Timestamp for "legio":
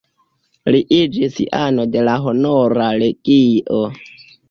3.07-3.89